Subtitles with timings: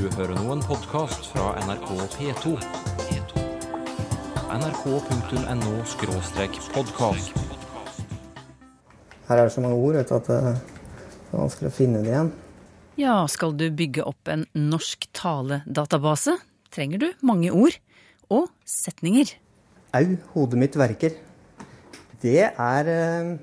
[0.00, 2.54] Du hører nå en podkast fra NRK P2.
[4.48, 7.36] nrk.no-podkast.
[9.28, 10.56] Her er det så mange ord vet du, at det er
[11.34, 12.32] vanskelig å finne det igjen.
[12.96, 16.40] Ja, skal du bygge opp en norsk taledatabase,
[16.72, 17.76] trenger du mange ord
[18.32, 19.36] og setninger.
[20.00, 21.12] Au, hodet mitt verker.
[22.24, 23.36] Det er eh,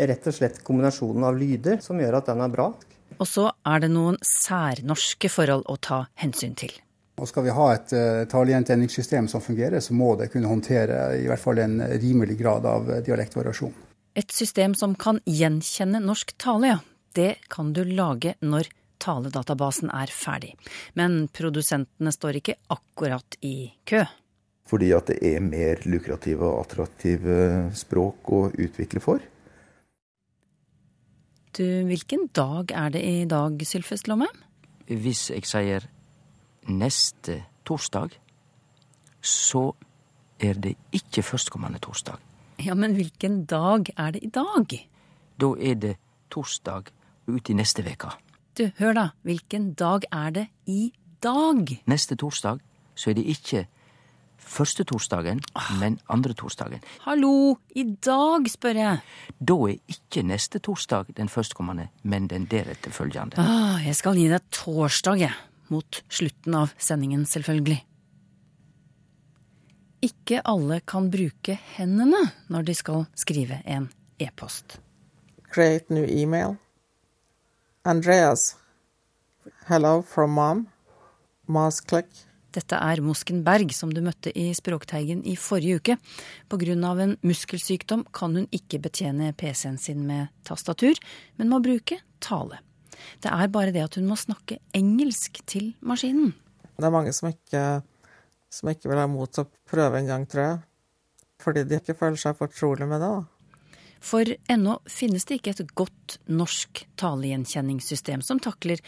[0.00, 2.72] rett og slett kombinasjonen av lyder som gjør at den er bra.
[3.18, 6.72] Og så er det noen særnorske forhold å ta hensyn til.
[7.20, 11.26] Og Skal vi ha et uh, talegjenkjenningssystem som fungerer, så må det kunne håndtere i
[11.28, 13.74] hvert fall en rimelig grad av uh, dialektvariasjon.
[14.16, 16.78] Et system som kan gjenkjenne norsk tale, ja.
[17.10, 18.68] Det kan du lage når
[19.02, 20.52] taledatabasen er ferdig.
[20.94, 24.04] Men produsentene står ikke akkurat i kø.
[24.70, 27.40] Fordi at det er mer lukrative og attraktive
[27.74, 29.24] språk å utvikle for.
[31.58, 34.36] Du, hvilken dag er det i dag, Sylfest Lomheim?
[34.86, 35.86] Hvis jeg sier
[36.70, 38.14] neste torsdag,
[39.18, 39.64] så
[40.38, 42.20] er det ikke førstkommende torsdag.
[42.62, 44.76] Ja, men hvilken dag er det i dag?
[45.40, 45.96] Da er det
[46.30, 46.92] torsdag
[47.26, 48.12] ut i neste veke.
[48.58, 50.92] Du, hør da, hvilken dag er det i
[51.22, 51.66] dag?
[51.90, 52.62] Neste torsdag
[52.94, 53.66] så er det ikke
[54.40, 55.40] første torsdagen,
[55.80, 56.82] men andre torsdagen.
[57.04, 59.02] Hallo, i dag, spør jeg.
[59.38, 63.38] Da er ikke neste torsdag den førstkommende, men den deretter følgende.
[63.40, 65.36] Ah, jeg skal gi deg torsdag, jeg.
[65.70, 67.78] Mot slutten av sendingen, selvfølgelig.
[70.02, 74.80] Ikke alle kan bruke hendene når de skal skrive en e-post.
[75.52, 76.56] Create new email.
[77.84, 78.56] Andreas.
[79.68, 80.66] Hello from mom.
[81.46, 82.06] Mouse click.
[82.54, 85.96] Dette er Mosken Berg, som du møtte i Språkteigen i forrige uke.
[86.50, 90.98] Av en muskelsykdom kan hun ikke betjene PC-en sin med tastatur,
[91.38, 92.58] men må bruke tale.
[93.22, 96.34] Det er bare det at hun må snakke engelsk til maskinen.
[96.76, 97.82] Det er mange som ikke,
[98.50, 100.58] som ikke vil ha mot til å prøve en gang, tror jeg.
[101.40, 103.12] Fordi de ikke føler seg fortrolig med det.
[103.14, 103.40] da.
[104.00, 108.80] For ennå finnes det ikke et godt norsk talegjenkjenningssystem som takler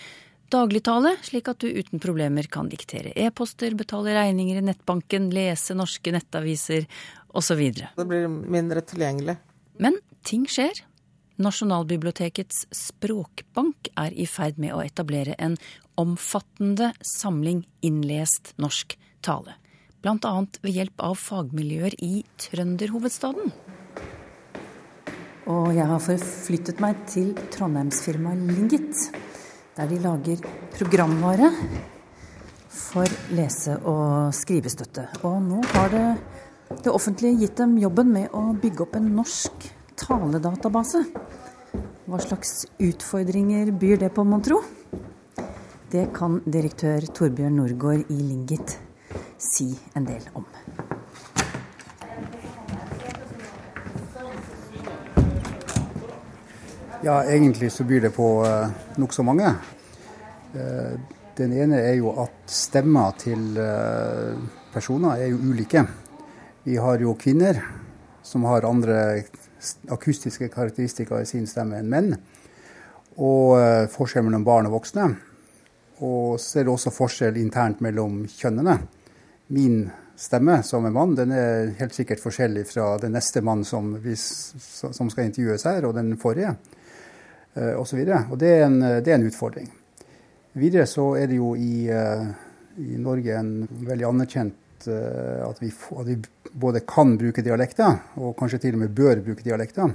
[0.53, 6.13] dagligtale, slik at du uten problemer kan diktere e-poster, betale regninger i nettbanken, lese norske
[6.15, 6.87] nettaviser
[7.33, 7.63] osv.
[7.97, 9.39] Det blir mindre tilgjengelig.
[9.83, 10.85] Men ting skjer.
[11.43, 15.57] Nasjonalbibliotekets språkbank er i ferd med å etablere en
[15.99, 19.57] omfattende samling innlest norsk tale.
[20.03, 23.53] Blant annet ved hjelp av fagmiljøer i trønderhovedstaden.
[25.51, 29.32] Og jeg har forflyttet meg til trondheimsfirmaet Lingit
[29.77, 30.43] der de lager
[30.77, 31.51] programvare
[32.69, 35.09] for lese- og skrivestøtte.
[35.25, 36.07] Og nå har det,
[36.85, 41.05] det offentlige gitt dem jobben med å bygge opp en norsk taledatabase.
[42.09, 44.61] Hva slags utfordringer byr det på, mon tro?
[45.93, 48.79] Det kan direktør Torbjørn Norgård i Lingit
[49.41, 50.47] si en del om.
[57.05, 59.49] Ja, egentlig så byr det på uh, nokså mange.
[60.55, 60.93] Uh,
[61.35, 64.37] den ene er jo at stemmer til uh,
[64.71, 65.83] personer er jo ulike.
[66.63, 67.59] Vi har jo kvinner
[68.23, 69.25] som har andre
[69.91, 72.13] akustiske karakteristikker i sin stemme enn menn.
[73.19, 75.09] Og uh, forskjell mellom barn og voksne.
[76.07, 78.77] Og så er det også forskjell internt mellom kjønnene.
[79.51, 83.91] Min stemme som en mann, den er helt sikkert forskjellig fra den neste mann som,
[84.15, 86.55] som skal intervjues her, og den forrige
[87.55, 87.79] osv.
[87.79, 89.69] Og, så og det, er en, det er en utfordring.
[90.53, 93.55] Videre så er det jo i, i Norge en
[93.89, 96.17] veldig anerkjent at vi, at vi,
[96.53, 99.93] både kan bruke dialekter, og kanskje til og med bør bruke dialekter.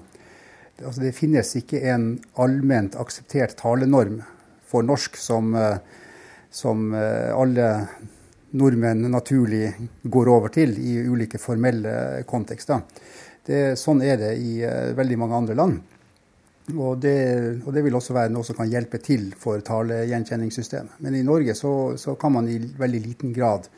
[0.84, 4.22] Altså det finnes ikke en allment akseptert talenorm
[4.68, 5.54] for norsk som,
[6.50, 7.68] som alle
[8.58, 9.72] nordmenn naturlig
[10.04, 12.84] går over til i ulike formelle kontekster.
[13.48, 14.60] Det, sånn er det i
[14.98, 15.97] veldig mange andre land.
[16.76, 20.98] Og det, og det, vil også være noe som kan hjelpe til for talegjenkjenningssystemet.
[21.04, 23.70] Men i Norge så, så, kan man i veldig liten grad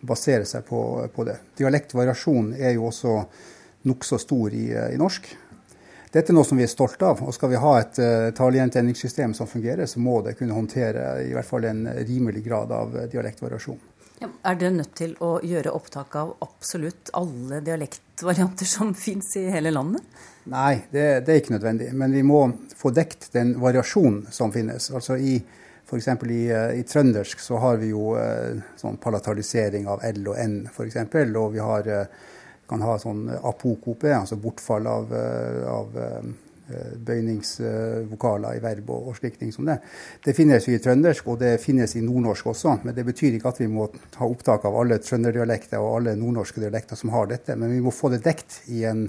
[0.00, 0.80] basere seg på,
[1.12, 1.36] på det.
[1.60, 3.18] Dialektvariasjon er jo også
[3.90, 5.28] nokså stor i, i, norsk.
[6.10, 7.20] Dette er noe som vi er stolte av.
[7.20, 11.34] og Skal vi ha et uh, talegjenkjenningssystem som fungerer, så må det kunne håndtere i
[11.36, 13.78] hvert fall en rimelig grad av dialektvariasjon.
[14.20, 19.72] Er dere nødt til å gjøre opptak av absolutt alle dialektvarianter som fins i hele
[19.72, 20.04] landet?
[20.50, 21.90] Nei, det, det, er ikke nødvendig.
[21.96, 22.42] Men vi må
[22.76, 24.90] få dekt den variasjonen som finnes.
[24.92, 25.38] Altså i
[25.90, 26.08] F.eks.
[26.30, 26.42] I,
[26.78, 31.00] i trøndersk så har vi jo eh, sånn palatalisering av L og N, f.eks.
[31.40, 31.88] Og vi har,
[32.70, 35.16] kan ha sånn apokope, altså bortfall av,
[35.72, 36.49] av Eh,
[37.06, 39.78] bøyningsvokaler i verb og, og slike ting som det.
[40.24, 42.76] Det finnes jo i trøndersk, og det finnes i nordnorsk også.
[42.84, 43.88] Men det betyr ikke at vi må
[44.18, 47.56] ha opptak av alle trønderdialekter og alle nordnorske dialekter som har dette.
[47.56, 49.08] Men vi må få det dekt i en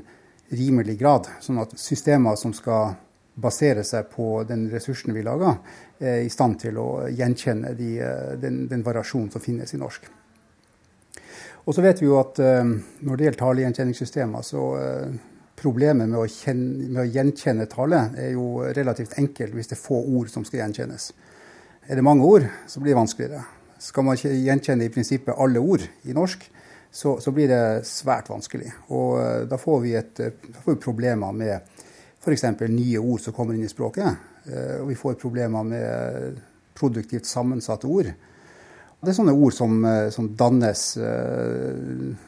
[0.52, 2.96] rimelig grad, sånn at systemer som skal
[3.42, 5.62] basere seg på den ressursen vi lager,
[6.02, 7.94] er i stand til å gjenkjenne de,
[8.42, 10.10] den, den variasjonen som finnes i norsk.
[11.62, 12.66] Og så vet vi jo at uh,
[13.06, 14.64] når det gjelder talegjenkjenningssystemer, så
[15.62, 19.84] problemet med å, kjenne, med å, gjenkjenne tale er jo relativt enkelt hvis det er
[19.84, 21.12] få ord som skal gjenkjennes.
[21.88, 23.44] Er det mange ord, så blir det vanskeligere.
[23.82, 26.44] Skal man gjenkjenne i prinsippet alle ord i norsk,
[26.92, 28.70] så, så blir det svært vanskelig.
[28.92, 31.72] Og uh, da får vi, et, da får vi problemer med
[32.22, 32.46] f.eks.
[32.68, 34.28] nye ord som kommer inn i språket.
[34.50, 36.42] Uh, og vi får problemer med
[36.78, 38.12] produktivt sammensatte ord.
[39.02, 41.78] Det er sånne ord som, eh, som dannes eh,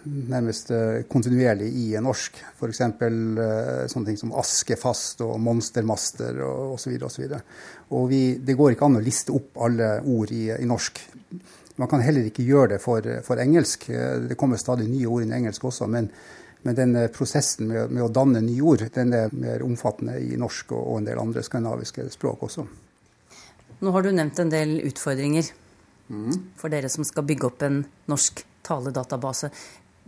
[0.10, 2.40] nærmest eh, kontinuerlig i norsk.
[2.58, 2.81] F.eks.
[2.81, 6.96] sånne ting som askefast og monstermaster og osv.
[6.98, 7.38] Og, og,
[7.94, 11.04] og vi, det går ikke an å liste opp alle ord i, i norsk.
[11.78, 13.92] Man kan heller ikke gjøre det for, for, engelsk.
[14.25, 15.86] Det kommer stadig nye ord i engelsk også.
[15.94, 16.10] Men,
[16.66, 20.74] men den prosessen med, med, å danne nye ord den er mer omfattende i norsk
[20.74, 22.66] og, og en del andre skandinaviske språk også.
[23.84, 25.60] Nå har du nevnt en del utfordringer
[26.60, 29.51] for dere som skal bygge opp en norsk taledatabase.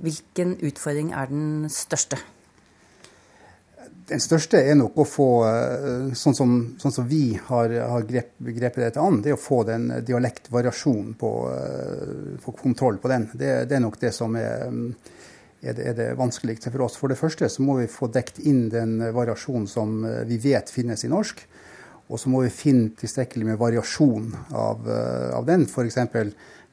[0.03, 2.19] Hvilken utfordring er den største?
[4.05, 8.35] Den største er nok å få, eh, sånn som, sånn som vi har, har grep,
[8.37, 13.29] grepet dette an, det er å få den dialektvariasjonen på, eh, få kontroll på den.
[13.33, 14.69] Det, det, er nok det som er,
[15.63, 16.99] er det, er det vanskeligste for oss.
[17.01, 20.69] For det første så må vi få dekt inn den variasjonen som eh, vi vet
[20.69, 21.41] finnes i norsk.
[22.05, 25.65] Og så må vi finne tilstrekkelig med variasjon av, uh, av den.
[25.65, 25.97] F.eks.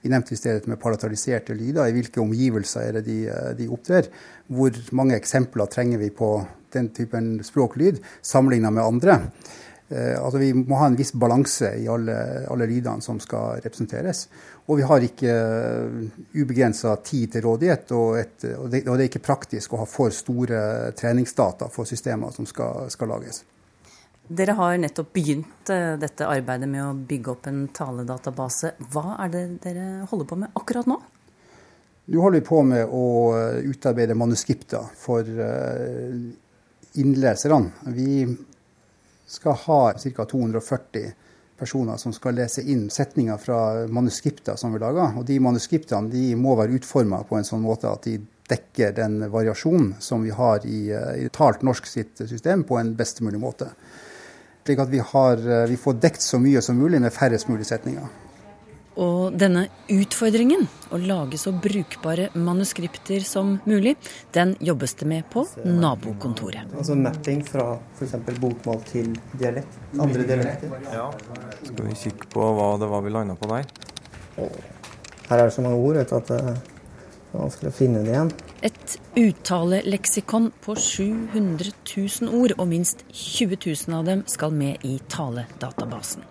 [0.02, 1.88] vi nevnte i stedet med palataliserte lyder.
[1.88, 4.10] I hvilke omgivelser er det de, eh, de opptrer?
[4.52, 6.34] Hvor mange eksempler trenger vi på
[6.74, 9.20] den typen språklyd sammenlignet med andre?
[9.92, 12.18] Uh, altså Vi må ha en viss balanse i alle,
[12.50, 14.26] alle lydene som skal representeres.
[14.68, 15.32] Og vi har ikke
[16.36, 19.88] ubegrensa tid til rådighet, og, et, og, det, og, det, er ikke praktisk å ha
[19.88, 23.42] for store treningsdata for systemer som skal, skal lages.
[24.32, 28.76] Dere har nettopp begynt eh, dette arbeidet med å bygge opp en taledatabase.
[28.92, 30.96] Hva er det dere holder på med akkurat nå?
[32.12, 33.02] Nå holder vi på med å
[33.36, 36.14] eh, utarbeide manuskripter for eh,
[37.02, 37.90] innleserne.
[37.92, 38.22] Vi
[39.32, 40.26] skal ha ca.
[40.30, 41.10] 240
[41.58, 43.58] personer som skal lese inn setninger fra
[43.92, 45.18] manuskripter som vi lager.
[45.18, 48.16] Og de manuskriptene de må være utforma på en sånn måte at de
[48.48, 50.86] dekker den variasjonen som vi har i,
[51.20, 53.68] i talt norsk sitt system, på en best mulig måte
[54.64, 57.66] slik at vi, har, eh, vi får dekt så mye som mulig med færrest mulig
[57.66, 58.10] setninger.
[59.00, 63.94] Og denne utfordringen, å lage så brukbare manuskripter som mulig,
[64.36, 66.74] den jobbes det med på nabokontoret.
[66.76, 68.18] Altså mapping fra f.eks.
[68.36, 69.80] bokmål til dialekt.
[69.96, 70.76] Andre dialekter.
[70.92, 71.08] Ja.
[71.62, 73.64] Skal vi kikke på hva det var vi landa på der?
[74.36, 76.60] Her er det så mange ord vet du, at det er
[77.32, 78.34] vanskelig å finne det igjen.
[78.62, 81.72] Et uttaleleksikon på 700
[82.22, 86.22] 000 ord, og minst 20 000 av dem skal med i taledatabasen.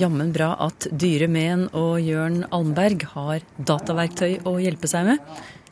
[0.00, 5.24] Jammen bra at Dyre Mehn og Jørn Almberg har dataverktøy å hjelpe seg med.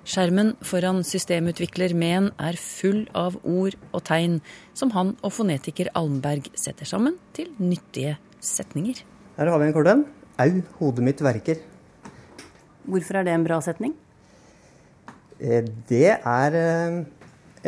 [0.09, 4.41] Skjermen foran systemutvikler Mehn er full av ord og tegn
[4.73, 9.05] som han og fonetiker Almberg setter sammen til nyttige setninger.
[9.37, 10.07] Her har vi en kort en.
[10.41, 11.61] Au, hodet mitt verker.
[12.89, 13.93] Hvorfor er det en bra setning?
[15.41, 17.01] Eh, det er eh,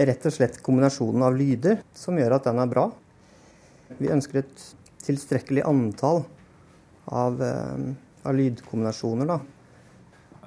[0.05, 2.91] rett og slett kombinasjonen av lyder som gjør at den er bra.
[3.97, 4.67] Vi ønsker et
[5.07, 6.23] tilstrekkelig antall
[7.09, 7.89] av, eh,
[8.29, 9.33] av lydkombinasjoner.
[9.33, 9.41] Da.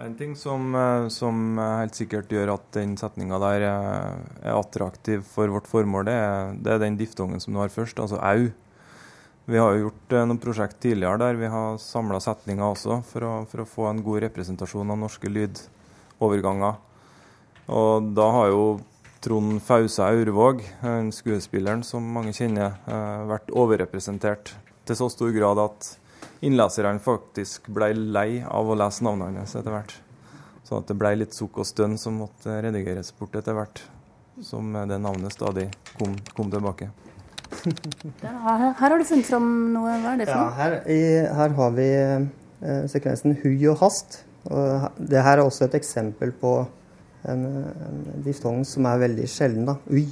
[0.06, 0.76] En ting som,
[1.10, 6.58] som, helt sikkert gjør at den setninga der er attraktiv for vårt formål, det er,
[6.60, 8.50] det er den diftongen som du har først, altså au.
[9.46, 13.34] Vi har jo gjort noen prosjekt tidligere der vi har samla setninger også for å,
[13.48, 16.76] for å, få en god representasjon av norske lydoverganger.
[17.72, 18.66] Og da har jo
[19.26, 20.62] Trond Fausa Aurvåg,
[21.16, 24.54] skuespilleren som mange kjenner, eh, vært overrepresentert
[24.86, 25.98] til så stor grad at
[26.46, 29.96] innleserne faktisk ble lei av å lese navnet hans etter hvert.
[30.66, 33.82] Så at det ble litt sukk og stønn som måtte redigeres bort etter hvert.
[34.42, 36.92] Som det navnet stadig kom, kom tilbake.
[38.22, 39.98] her, her, har du funnet fram noe.
[40.04, 40.50] Hva er det for noe?
[40.50, 41.02] Ja, her, i,
[41.40, 44.24] her har vi eh, sekvensen hui og hast.
[44.50, 46.60] Og det her er også et eksempel på
[47.32, 47.46] en,
[47.88, 49.66] en diftong som er veldig sjelden.
[49.70, 50.06] da, Ui.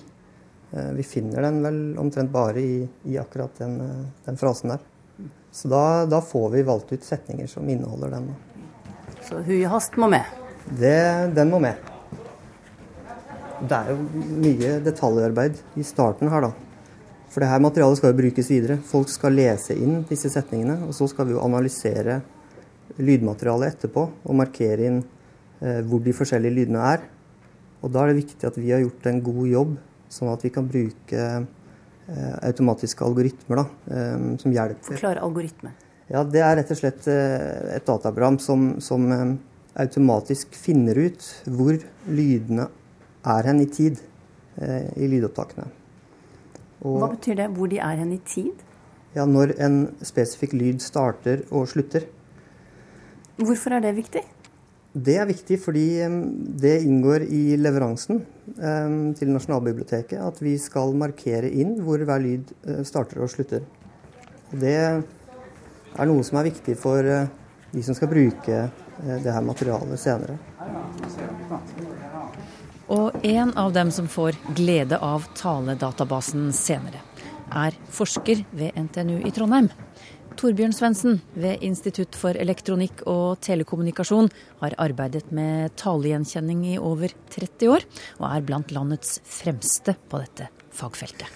[0.74, 4.80] Eh, vi finner den vel omtrent bare i, i akkurat den, eh, den, frasen der.
[5.52, 8.32] Så da, da, får vi valgt ut setninger som inneholder den.
[9.22, 9.62] Så hui
[10.02, 10.26] må med?
[10.66, 11.76] Det, den må med.
[13.64, 16.52] Det er jo mye detaljarbeid i starten her, da.
[17.30, 18.80] For det her materialet skal jo brukes videre.
[18.86, 22.20] Folk skal lese inn disse setningene, og så skal vi jo analysere
[22.98, 25.00] lydmaterialet etterpå og markere inn
[25.88, 27.04] hvor de forskjellige lydene er.
[27.84, 29.74] Og da er det viktig at vi har gjort en god jobb,
[30.12, 34.94] sånn at vi kan bruke eh, automatiske algoritmer da, eh, som hjelper.
[34.94, 35.74] Forklare algoritme.
[36.12, 39.36] Ja, Det er rett og slett eh, et dataprogram som, som eh,
[39.84, 42.68] automatisk finner ut hvor lydene
[43.34, 44.00] er hen i tid
[44.62, 45.68] eh, i lydopptakene.
[46.84, 47.50] Og, Hva betyr det?
[47.56, 48.64] Hvor de er hen i tid?
[49.16, 52.08] Ja, Når en spesifikk lyd starter og slutter.
[53.40, 54.24] Hvorfor er det viktig?
[54.94, 55.88] Det er viktig fordi
[56.62, 58.20] det inngår i leveransen
[59.18, 62.52] til Nasjonalbiblioteket at vi skal markere inn hvor hver lyd
[62.86, 63.66] starter og slutter.
[64.54, 67.02] Det er noe som er viktig for
[67.74, 68.60] de som skal bruke
[69.02, 70.38] det her materialet senere.
[72.94, 77.02] Og en av dem som får glede av taledatabasen senere,
[77.50, 79.72] er forsker ved NTNU i Trondheim.
[80.44, 84.26] Torbjørn Svendsen ved Institutt for elektronikk og telekommunikasjon
[84.60, 87.86] har arbeidet med talegjenkjenning i over 30 år,
[88.20, 91.30] og er blant landets fremste på dette fagfeltet.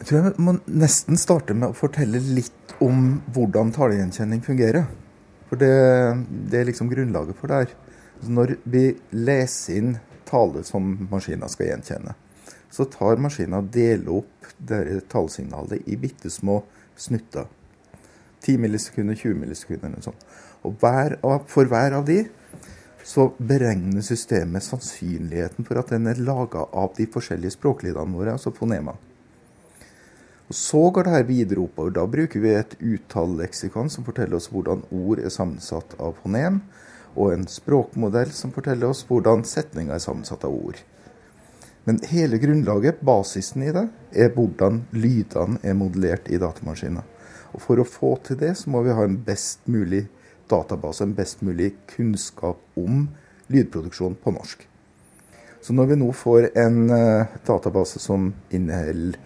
[0.00, 4.90] Jeg tror jeg må nesten starte med å fortelle litt om hvordan talegjenkjenning fungerer.
[5.46, 5.70] For det,
[6.50, 7.78] det er liksom grunnlaget for det her.
[8.26, 9.94] Når vi leser inn
[10.26, 12.18] tale som maskiner skal gjenkjenne,
[12.74, 14.82] så tar maskinen og deler opp det
[15.14, 16.58] talesignalet i bitte små
[16.98, 17.46] snutter.
[18.42, 20.26] 10 millisekunder, 20 millisekunder eller sånt.
[20.64, 21.16] Og hver
[21.48, 22.24] for hver av de
[23.10, 28.52] så beregner systemet sannsynligheten for at den er laga av de forskjellige språklydene våre, altså
[28.54, 28.94] fonema.
[30.50, 31.90] Og Så går det her videre oppover.
[31.94, 36.60] Da bruker vi et uttaleleksikon som forteller oss hvordan ord er sammensatt av fonem,
[37.14, 40.80] og en språkmodell som forteller oss hvordan setninga er sammensatt av ord.
[41.86, 47.06] Men hele grunnlaget, basisen i det, er hvordan lydene er modellert i datamaskiner.
[47.54, 50.06] Og For å få til det, så må vi ha en best mulig
[50.50, 53.06] database, en best mulig kunnskap om
[53.50, 54.66] lydproduksjon på norsk.
[55.60, 59.18] Så når vi nå får en uh, database som inneholder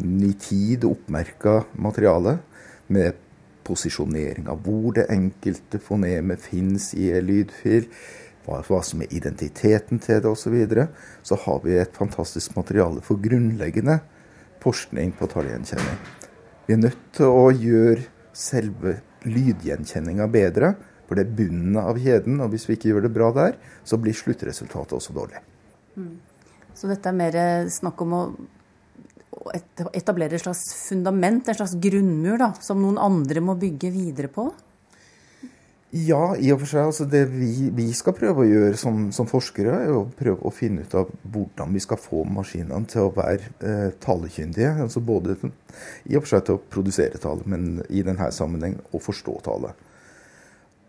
[0.00, 2.38] nitid oppmerka materiale,
[2.90, 3.18] med
[3.62, 7.86] posisjonering av hvor det enkelte fonemet finnes i en lydfil,
[8.48, 10.88] hva, som er identiteten til det osv., så, videre,
[11.22, 14.00] så har vi et fantastisk materiale for grunnleggende
[14.64, 16.00] forskning på talegjenkjenning.
[16.70, 18.92] Vi er nødt til å gjøre selve
[19.26, 20.68] lydgjenkjenninga bedre,
[21.08, 22.36] for det er bunnen av kjeden.
[22.44, 25.42] Og hvis vi ikke gjør det bra der, så blir sluttresultatet også dårlig.
[25.98, 26.12] Mm.
[26.78, 27.40] Så dette er mer
[27.74, 28.22] snakk om å
[29.98, 34.46] etablere et slags fundament, en slags grunnmur, da, som noen andre må bygge videre på?
[35.90, 36.84] Ja, i og for seg.
[36.86, 40.52] Altså det vi, vi, skal prøve å gjøre som, som, forskere, er å prøve å
[40.54, 44.76] finne ut av hvordan vi skal få maskinene til å være eh, talekyndige.
[44.84, 45.34] Altså både
[46.06, 49.72] i og for seg til å produsere tale, men i denne sammenheng å forstå tale.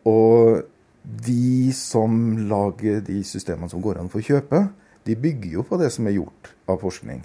[0.10, 0.62] Og
[1.02, 2.14] de som
[2.50, 4.68] lager de systemene som går an for å kjøpe,
[5.10, 7.24] de bygger jo på det som er gjort av forskning.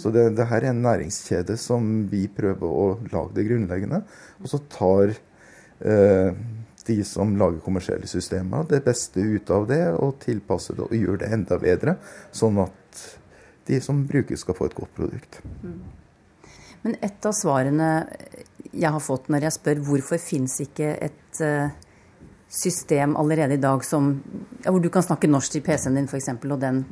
[0.00, 4.00] Så det, det her er en næringskjede som vi prøver å lage det grunnleggende.
[4.40, 6.40] Og så tar eh,
[6.86, 11.22] de som lager kommersielle systemer, det beste ut av det og tilpasser det og gjør
[11.22, 11.96] det enda bedre,
[12.32, 13.04] sånn at
[13.70, 15.40] de som bruker, skal få et godt produkt.
[15.62, 15.80] Mm.
[16.82, 17.90] Men et av svarene
[18.70, 21.70] jeg har fått når jeg spør hvorfor fins ikke et uh,
[22.50, 24.12] system allerede i dag som,
[24.64, 26.84] ja, hvor du kan snakke norsk til PC-en din f.eks., og den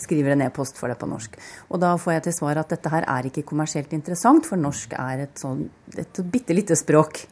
[0.00, 1.36] skriver en e-post for deg på norsk.
[1.70, 4.96] Og da får jeg til svar at dette her er ikke kommersielt interessant, for norsk
[4.98, 5.68] er et sånn
[6.00, 7.22] et bitte lite språk.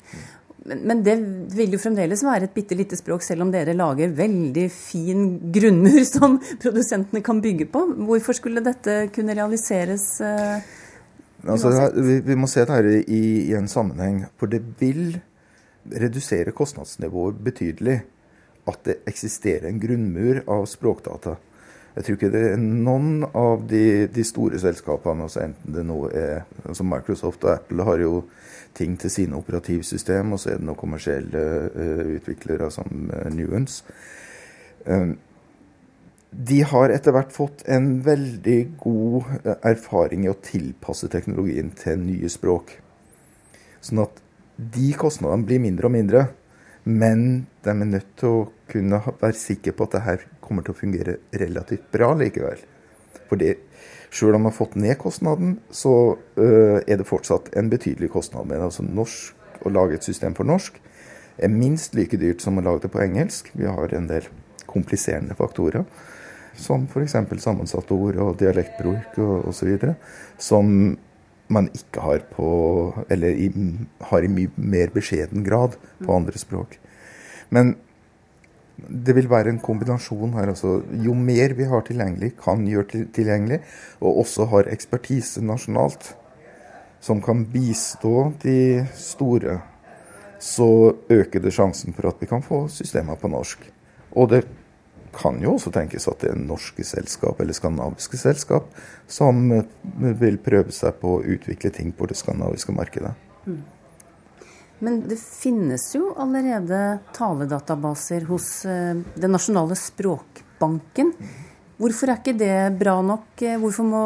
[0.64, 1.16] Men, men, det
[1.57, 6.04] vil jo fremdeles være et bitte lite språk, selv om dere lager veldig fin grunnmur
[6.14, 7.85] som produsentene kan bygge på.
[8.07, 10.07] Hvorfor skulle dette kunne realiseres?
[10.23, 10.62] Uh,
[11.49, 14.25] altså, vi, vi, må se dette i, i en sammenheng.
[14.38, 15.16] For det vil
[15.90, 18.02] redusere kostnadsnivået betydelig
[18.71, 21.35] at det eksisterer en grunnmur av språkdata.
[21.97, 25.99] Jeg tror ikke det er noen av de, de store selskapene, altså enten det nå
[26.09, 28.23] er altså Microsoft og Apple har jo
[28.76, 33.84] ting til sine operativsystem, og så er det noen kommersielle uh, utviklere som uh, Nuance.
[34.86, 35.16] Um,
[36.32, 42.30] de har etter hvert fått en veldig god erfaring i å tilpasse teknologien til nye
[42.32, 42.72] språk.
[43.84, 44.22] Sånn at
[44.56, 46.22] de kostnadene blir mindre og mindre.
[46.84, 50.74] Men de er nødt til å kunne være sikre på at det her kommer til
[50.74, 52.64] å fungere relativt bra likevel.
[53.31, 53.54] Fordi
[54.12, 58.49] selv om man har fått ned kostnaden, så uh, er det fortsatt en betydelig kostnad
[58.49, 58.69] med det.
[58.71, 60.81] Altså norsk, Å lage et system for norsk
[61.38, 63.52] er minst like dyrt som å lage det på engelsk.
[63.54, 64.26] Vi har en del
[64.66, 65.85] kompliserende faktorer,
[66.59, 67.14] som f.eks.
[67.45, 69.87] sammensatte ord og dialektbruk og osv.,
[70.38, 70.97] som
[71.52, 72.49] man ikke har på
[73.12, 73.49] Eller i,
[74.09, 76.78] har i mye mer beskjeden grad på andre språk.
[77.50, 77.76] Men
[78.76, 80.52] det vil være en kombinasjon her.
[80.52, 83.60] Altså, jo mer vi har tilgjengelig, kan gjøre tilgjengelig,
[84.00, 86.14] og også har ekspertise nasjonalt
[87.02, 89.58] som kan bistå de store,
[90.42, 93.64] så øker det sjansen for at vi kan få systemer på norsk.
[94.18, 94.44] Og det
[95.12, 98.70] kan jo også tenkes at det er norske selskap eller skandinaviske selskap
[99.10, 99.44] som
[100.22, 103.12] vil prøve seg på å utvikle ting på det skandinaviske markedet.
[103.44, 103.60] Mm.
[104.82, 111.12] Men det finnes jo allerede taledatabaser hos eh, den nasjonale språkbanken.
[111.78, 113.44] Hvorfor er ikke det bra nok?
[113.62, 114.02] Hvorfor må,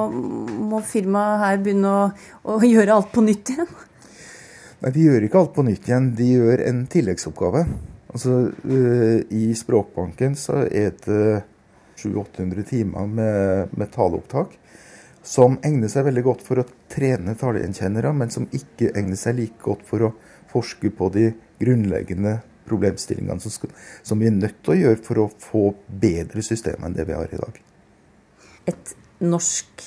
[0.69, 2.05] må firmaet her begynne å,
[2.45, 3.73] å, gjøre alt på nytt igjen?
[4.83, 7.65] Nei, De gjør ikke alt på nytt igjen, de gjør en tilleggsoppgave.
[8.13, 11.43] Altså, uh, I Språkbanken så er det
[12.01, 14.57] 700-800 timer med, med taleopptak
[15.27, 19.61] som egner seg veldig godt for å trene talegjenkjennere, men som ikke egner seg like
[19.65, 20.13] godt for å
[20.51, 23.71] forske på de grunnleggende problemstillingene som, skal,
[24.03, 27.17] som, vi er nødt til å gjøre for å få bedre systemer enn det vi
[27.17, 27.61] har i dag.
[28.67, 29.87] Et norsk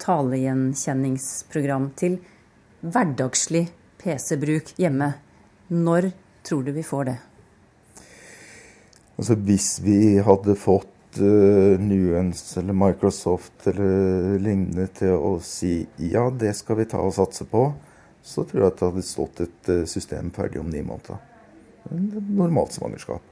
[0.00, 2.20] talegjenkjenningsprogram til
[2.80, 3.66] hverdagslig
[4.00, 5.12] PC-bruk hjemme.
[5.70, 6.10] Når
[6.46, 7.18] tror du vi får det?
[9.20, 16.30] Altså Hvis vi hadde fått uh, Nuance eller Microsoft eller lignende til å si ja,
[16.32, 17.68] det skal vi ta og satse på,
[18.22, 21.20] så tror jeg at det hadde stått et uh, system ferdig om ni måneder.
[21.90, 23.24] Normalt svangerskap.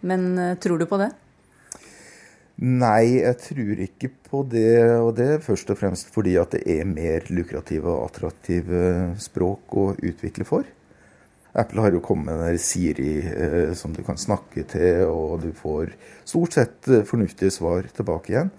[0.00, 1.10] Men uh, tror du på det?
[2.62, 4.78] Nei, jeg tror ikke på det.
[5.02, 8.84] Og det er først og fremst fordi at det er mer lukrative og attraktive
[9.22, 10.68] språk å utvikle for.
[11.54, 15.92] Apple har jo kommet med Siri eh, som du kan snakke til, og du får
[16.26, 18.50] stort sett eh, fornuftige svar tilbake igjen.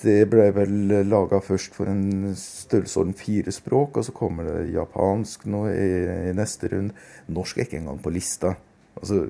[0.00, 5.44] Det ble vel laga først for en størrelsesorden fire språk, og så kommer det japansk
[5.52, 6.96] nå i, neste runde.
[7.28, 8.54] Norsk er ikke engang på lista.
[8.96, 9.26] Altså,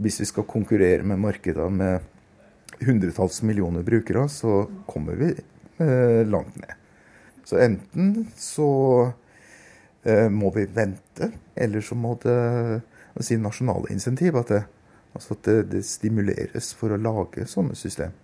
[0.00, 6.56] hvis vi skal konkurrere med markeder med hundretalls millioner brukere, så kommer vi eh, langt
[6.60, 6.74] ned.
[7.48, 8.68] Så enten så
[10.08, 12.36] Eh, må vi vente, eller så må det
[13.20, 14.36] si, nasjonale insentiv.
[14.40, 14.62] At, det,
[15.12, 18.14] altså at det, det, stimuleres for å lage sånne system.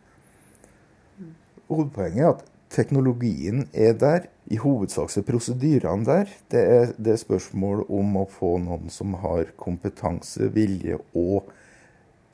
[1.70, 4.31] Hovedpoenget er at teknologien er der.
[4.53, 6.33] I hovedsak er prosedyrene der.
[6.53, 11.48] Det er, det er spørsmål om å få noen som har kompetanse, vilje og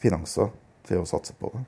[0.03, 0.51] finanser
[0.89, 1.67] til å satse på det.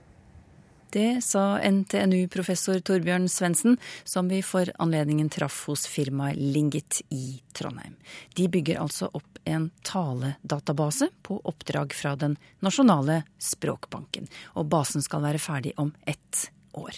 [0.92, 7.94] Det sa NTNU-professor Torbjørn Svendsen, som vi for anledningen traff hos firmaet Lingit i Trondheim.
[8.36, 14.28] De bygger altså opp en taledatabase på oppdrag fra den nasjonale språkbanken.
[14.52, 16.92] Og basen skal være ferdig om ett år.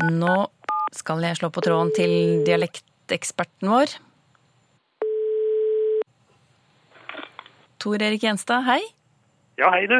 [0.00, 0.36] Nå
[0.96, 2.12] skal jeg slå på tråden til
[2.46, 3.92] dialekteksperten vår.
[7.80, 8.80] Tor Erik Gjenstad, hei.
[9.60, 9.98] Ja, hei du.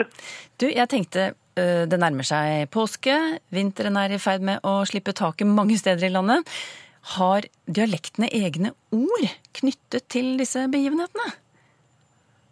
[0.60, 3.12] Du, jeg tenkte det nærmer seg påske.
[3.52, 6.48] Vinteren er i ferd med å slippe taket mange steder i landet.
[7.16, 9.28] Har dialektene egne ord
[9.60, 11.28] knyttet til disse begivenhetene?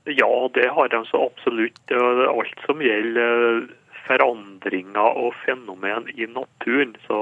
[0.09, 1.81] Ja, det har de så absolutt.
[1.93, 3.69] Alt som gjelder
[4.09, 7.21] forandringer og fenomen i naturen, så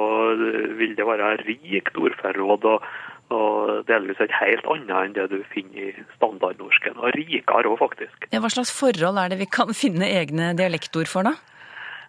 [0.79, 2.73] vil det være rikt ordforråd.
[2.77, 2.89] og
[3.35, 6.95] og delvis et helt annet enn det du finner i standardnorsken.
[7.01, 8.29] Og rikere òg, faktisk.
[8.31, 11.35] Ja, hva slags forhold er det vi kan finne egne dialektord for, da?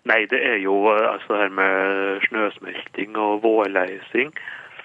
[0.07, 4.29] Nei, det er jo eh, altså her med snøsmelting og vårleising.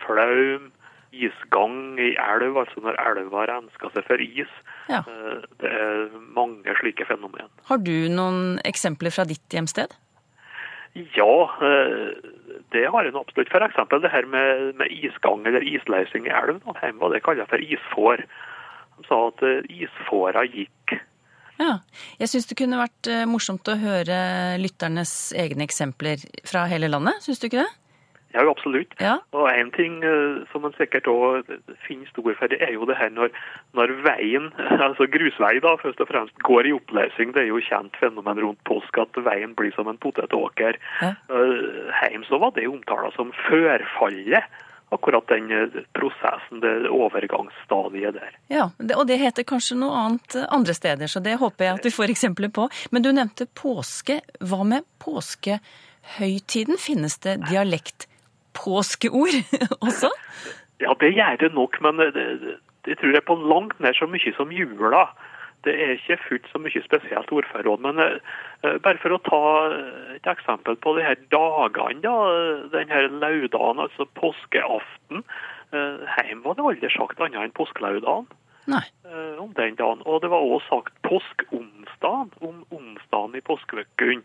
[0.03, 0.71] Flaum,
[1.13, 4.53] isgang i elv, altså når elva rensker seg for is.
[4.91, 5.03] Ja.
[5.05, 7.51] Eh, det er mange slike fenomen.
[7.69, 9.95] Har du noen eksempler fra ditt hjemsted?
[11.17, 12.17] Ja, eh,
[12.75, 13.53] det har en absolutt.
[13.53, 13.81] F.eks.
[13.93, 16.61] det her med, med, isgang eller isleising i elv.
[16.81, 18.25] Hjemme var det kalt for isfår.
[18.99, 20.99] De sa at uh, isfåra gikk.
[21.59, 21.79] Ja,
[22.21, 24.17] Jeg syns det kunne vært morsomt å høre
[24.61, 27.23] lytternes egne eksempler fra hele landet.
[27.25, 27.71] Syns du ikke det?
[28.33, 28.95] Ja, absolutt.
[29.01, 29.19] Ja.
[29.37, 31.49] Og en ting uh, som man sikkert òg
[31.85, 33.33] finner stor for, det er jo det her når,
[33.77, 34.49] når, veien,
[34.87, 37.35] altså grusvei da, først og fremst, går i oppløsning.
[37.37, 40.81] Det er jo kjent fenomen rundt påske at veien blir som en potetåker.
[41.03, 41.15] Ja.
[42.01, 44.61] Heim så var det omtala som førfallet.
[44.93, 45.49] Akkurat den
[45.97, 48.35] prosessen, det overgangsstadiet der.
[48.53, 48.67] Ja,
[48.99, 52.13] Og det heter kanskje noe annet andre steder, så det håper jeg at vi får
[52.13, 52.67] eksempler på.
[52.93, 54.21] Men du nevnte påske.
[54.45, 56.77] Hva med påskehøytiden?
[56.77, 58.05] Finnes det dialekt
[58.59, 59.39] påskeord
[59.87, 60.11] også?
[60.83, 64.35] Ja, det gjør det nok, men det, det tror jeg på langt nær så mye
[64.37, 65.07] som jula.
[65.65, 67.83] det er ikke fullt så mye spesielt ordførerråd.
[67.85, 69.43] Men uh, bare for å ta
[70.17, 72.17] et eksempel på de her dagene, da,
[72.75, 75.23] den her laudagen, altså påskeaften.
[75.71, 78.27] Uh, Heim var det aldri sagt annet enn påskelaudagen.
[78.71, 78.83] Nei.
[79.03, 80.03] Uh, om den dagen.
[80.07, 84.23] Og det var òg sagt påskeonsdagen, om onsdagen i påskeuken.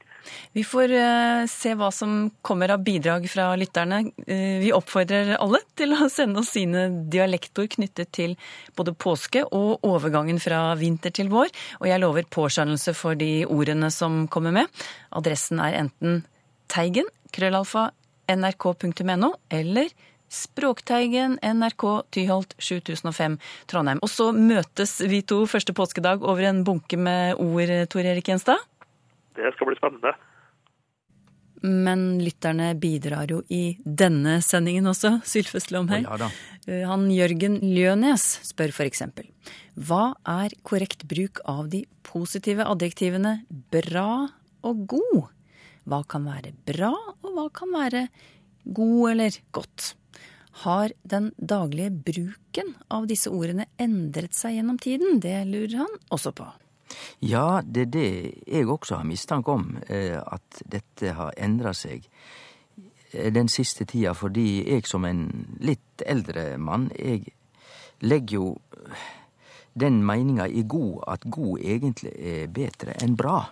[0.53, 4.03] Vi får uh, se hva som kommer av bidrag fra lytterne.
[4.27, 8.37] Uh, vi oppfordrer alle til å sende oss sine dialektord knyttet til
[8.77, 11.49] både påske og overgangen fra vinter til vår.
[11.81, 14.85] Og jeg lover påskjønnelse for de ordene som kommer med.
[15.17, 16.21] Adressen er enten
[16.69, 17.89] teigen, krøllalfa,
[18.27, 19.91] nrk.no, eller
[20.29, 23.37] Språkteigen, NRK, Tyholt 7005,
[23.71, 24.01] Trondheim.
[24.03, 28.63] Og så møtes vi to første påskedag over en bunke med ord, Tor Erik Gjenstad?
[29.37, 30.15] Det skal bli spennende.
[31.67, 36.05] Men lytterne bidrar jo i denne sendingen også, Sylfest Lomheim.
[36.05, 36.29] Ja,
[36.91, 39.31] Han Jørgen Ljønes spør eksempel
[39.77, 44.25] hva er korrekt bruk av de positive adjektivene bra
[44.65, 45.27] og god?
[45.85, 46.89] Hva kan være bra,
[47.21, 48.07] og hva kan være
[48.65, 49.93] god eller godt?
[50.63, 55.19] Har den daglige bruken av disse ordene endret seg gjennom tiden?
[55.21, 56.47] Det lurer han også på.
[57.19, 58.09] Ja, det er det
[58.47, 62.07] jeg også har mistanke om, eh, at dette har endra seg
[63.11, 65.27] eh, den siste tida, fordi jeg som en
[65.59, 67.33] litt eldre mann, jeg
[68.01, 68.47] legger jo
[69.77, 73.43] den meininga i god at god egentlig er bedre enn bra.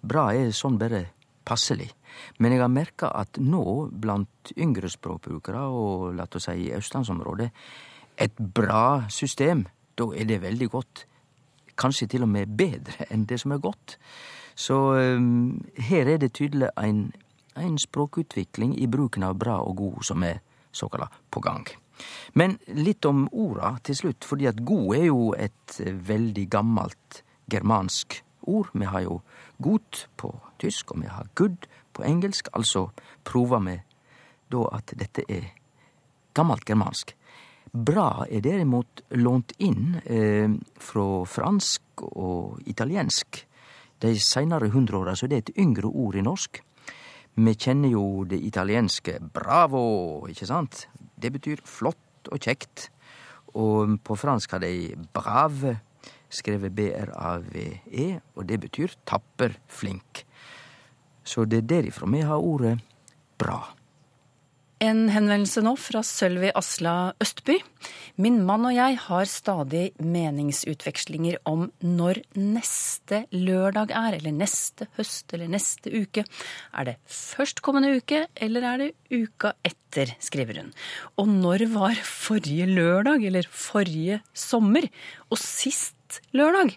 [0.00, 1.08] Bra er sånn bare
[1.50, 1.90] passelig.
[2.38, 7.50] Men jeg har merka at nå, blant yngre språkbrukere, og la oss si i østlandsområdet,
[8.20, 9.64] et bra system,
[9.98, 11.06] da er det veldig godt.
[11.80, 13.96] Kanskje til og med bedre enn det som er godt.
[14.54, 14.76] Så
[15.16, 17.06] um, her er det tydelig en,
[17.56, 21.64] en språkutvikling i bruken av bra og god som er såkalla på gang.
[22.36, 28.20] Men litt om orda til slutt, fordi at god er jo et veldig gammelt germansk
[28.48, 28.70] ord.
[28.72, 29.20] Vi har jo
[29.62, 32.48] gut på tysk, og vi har good på engelsk.
[32.52, 32.88] Altså
[33.24, 33.76] prover vi
[34.50, 35.52] da at dette er
[36.34, 37.14] gammelt germansk.
[37.70, 43.44] Bra er derimot lånt inn eh, fra fransk og italiensk.
[44.00, 46.62] De seinere hundreåra så det er et yngre ord i norsk.
[47.40, 50.88] Vi kjenner jo det italienske bravo, ikke sant?
[50.98, 52.88] Det betyr flott og kjekt.
[53.54, 55.76] Og på fransk har de brave,
[56.30, 60.24] skrevet B-R-A-V-E, og det betyr tapper, flink.
[61.26, 62.78] Så det er derifra vi har ordet
[63.38, 63.60] bra.
[64.80, 67.58] En henvendelse nå fra Sølvi Asla Østby.
[68.24, 75.34] Min mann og jeg har stadig meningsutvekslinger om når neste lørdag er, eller neste høst,
[75.36, 76.24] eller neste uke.
[76.72, 80.72] Er det førstkommende uke, eller er det uka etter, skriver hun.
[81.20, 84.88] Og når var forrige lørdag, eller forrige sommer?
[85.28, 85.99] Og sist
[86.36, 86.74] lørdag?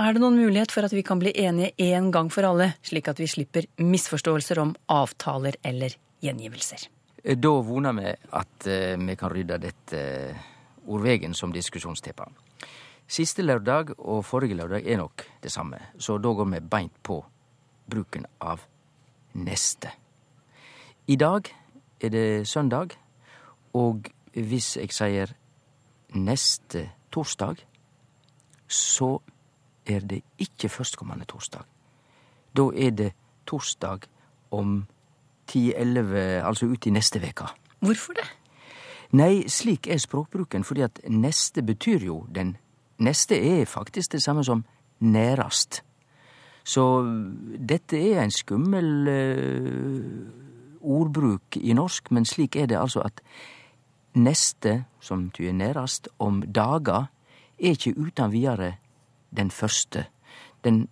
[0.00, 3.10] Er det noen mulighet for at vi kan bli enige én gang for alle, slik
[3.10, 6.86] at vi slipper misforståelser om avtaler eller gjengivelser?
[7.20, 10.46] Da vonar vi at uh, vi kan rydde dette uh,
[10.88, 12.28] ordvegen som diskusjonstepa.
[13.10, 17.18] Siste lørdag og forrige lørdag er nok det samme, så da går vi beint på
[17.90, 18.62] bruken av
[19.34, 19.90] neste.
[21.10, 21.50] I dag
[22.00, 22.94] er det søndag,
[23.74, 25.34] og hvis jeg sier
[26.14, 27.58] neste torsdag,
[28.70, 29.18] så
[29.86, 31.66] er det ikke førstkommende torsdag.
[32.56, 33.12] Da er det
[33.46, 34.06] torsdag
[34.50, 34.86] om
[35.50, 37.50] 10-11, altså ut i neste veke.
[37.80, 38.26] Hvorfor det?
[39.12, 42.56] Nei, slik er språkbruken, fordi at neste betyr jo den
[43.00, 44.64] Neste er faktisk det samme som
[45.00, 45.82] nærast.
[46.64, 46.82] Så
[47.68, 53.22] dette er en skummel uh, ordbruk i norsk, men slik er det altså at
[54.14, 57.08] neste, som tyder nærast, om dager,
[57.60, 58.74] er ikke uten videre
[59.36, 60.04] den første.
[60.64, 60.88] Den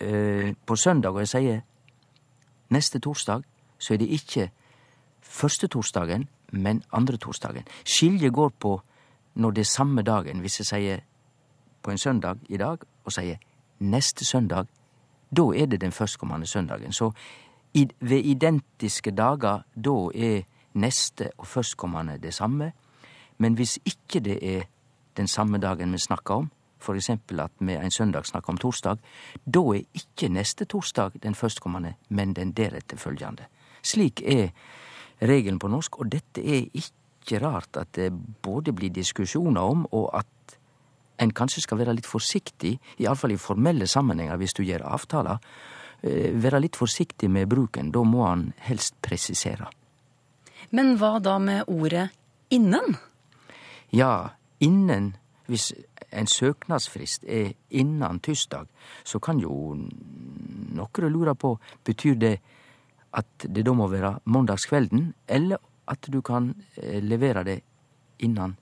[0.00, 1.60] øh, På søndag, og jeg sier
[2.70, 3.42] neste torsdag,
[3.78, 4.50] så er det ikke
[5.20, 7.64] første torsdagen, men andre torsdagen.
[7.84, 8.80] Skiljet går på
[9.34, 10.40] når det er samme dagen.
[10.40, 10.98] Hvis jeg sier
[11.82, 13.36] på en søndag i dag, og sier
[13.78, 14.66] neste søndag,
[15.36, 16.92] da er det den førstkommende søndagen.
[16.92, 17.12] Så
[17.74, 20.42] i, ved identiske dager, da er
[20.74, 22.72] neste og førstkommende det samme.
[23.38, 24.62] Men hvis ikke det er
[25.16, 26.50] den samme dagen vi snakker om,
[26.82, 28.98] for eksempel at vi en søndag snakker om torsdag,
[29.44, 33.46] da er ikke neste torsdag den førstkommende, men den deretter følgende.
[33.82, 34.50] Slik er
[35.22, 38.10] regelen på norsk, og dette er ikke rart at det
[38.42, 40.56] både blir diskusjoner om, og at
[41.22, 45.38] en kanskje skal være litt forsiktig, iallfall i formelle sammenhenger hvis du gjør avtaler,
[46.02, 47.92] eh, være litt forsiktig med bruken.
[47.92, 49.70] Da må han helst presisere.
[50.70, 52.08] Men hva da med ordet
[52.50, 52.96] innen?
[53.92, 55.12] Ja, innen
[55.46, 55.72] Hvis
[56.12, 58.68] en søknadsfrist er innan tirsdag,
[59.04, 59.74] så kan jo
[60.72, 62.36] nokre lure på betyr det
[63.12, 67.58] at det da må være mandagskvelden, eller at du kan eh, levere det
[68.18, 68.56] innan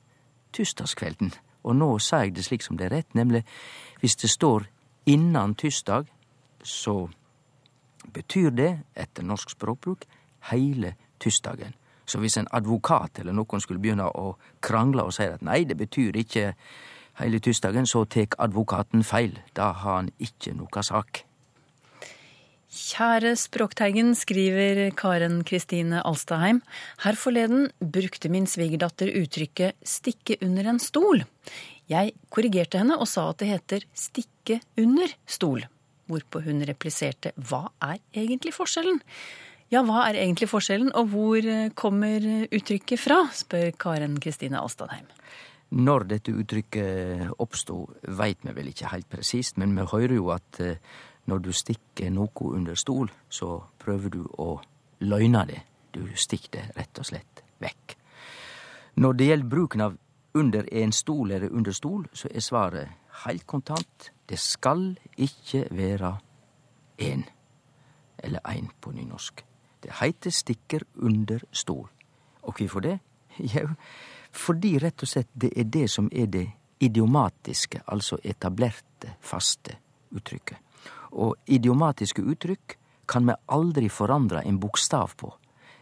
[0.52, 1.32] tirsdagskvelden?
[1.62, 3.44] Og nå sa jeg det slik som det er rett, nemlig
[4.00, 4.66] hvis det står
[5.06, 6.08] innan tirsdag,
[6.62, 7.08] så
[8.12, 10.06] betyr det, etter norsk språkbruk,
[10.50, 11.76] heile tysdagen.
[12.10, 15.78] Så hvis en advokat eller noen skulle begynne å krangle og si at nei, det
[15.78, 16.52] betyr ikke
[17.20, 19.36] hele tirsdagen, så tek advokaten feil.
[19.54, 21.24] Da har han ikke noka sak.
[22.70, 26.60] Kjære Språkteigen, skriver Karen Kristine Alstaheim.
[27.02, 31.26] Her forleden brukte min svigerdatter uttrykket 'stikke under en stol'.
[31.90, 35.66] Jeg korrigerte henne og sa at det heter 'stikke under stol'.
[36.06, 39.02] Hvorpå hun repliserte 'hva er egentlig forskjellen'?
[39.70, 41.46] Ja, hva er egentlig forskjellen, og hvor
[41.78, 45.06] kommer uttrykket fra, spør Karen Kristine Alstadheim.
[45.70, 47.84] Når dette uttrykket oppsto,
[48.18, 50.80] veit vi vel ikke helt presist, men vi hører jo at eh,
[51.30, 54.56] når du stikker noe under stol, så prøver du å
[55.06, 55.60] løgne det.
[55.94, 57.94] Du stikker det rett og slett vekk.
[58.98, 59.94] Når det gjelder bruken av
[60.34, 64.10] under en stol eller under stol, så er svaret heilt kontant.
[64.26, 66.16] Det skal ikke være
[66.98, 67.22] én
[68.18, 69.44] eller én på nynorsk.
[69.80, 71.88] Det heiter stikker under stol.
[72.42, 72.98] Og hvorfor det?
[73.54, 73.68] Jau,
[74.32, 76.46] fordi rett og slett det er det som er det
[76.80, 79.76] idiomatiske, altså etablerte, faste
[80.16, 80.58] uttrykket.
[81.12, 82.76] Og idiomatiske uttrykk
[83.10, 85.32] kan vi aldri forandre en bokstav på.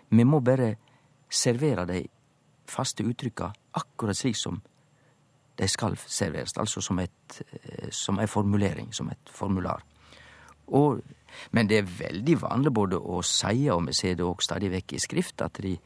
[0.08, 0.72] Vi må bare
[1.28, 2.02] servere de
[2.68, 4.60] faste uttrykka akkurat slik som
[5.58, 7.40] dei skal serveres, altså som, et,
[7.90, 9.82] som ei formulering, som et formular.
[10.68, 11.00] Og,
[11.52, 14.96] men det er veldig vanlig både å si, og vi ser det òg stadig vekk
[14.96, 15.78] i skrift, at, de,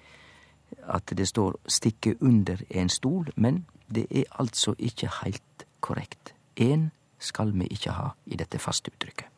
[0.87, 6.35] at det står 'stikke under en stol', men det er altså ikke heilt korrekt.
[6.57, 9.29] En skal vi ikke ha i dette faste uttrykket.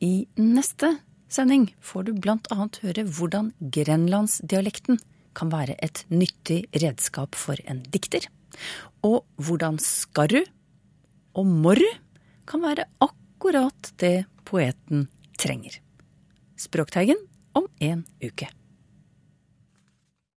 [0.00, 5.00] I neste sending får du blant annet høre hvordan grenlandsdialekten
[5.38, 8.28] kan være et nyttig redskap for en dikter,
[9.02, 10.44] og hvordan skarru
[11.38, 11.90] og morru
[12.48, 12.86] kan være
[13.48, 15.06] akkurat det poeten
[15.38, 15.80] trenger.
[16.56, 17.16] Språkteigen
[17.52, 18.48] om en uke.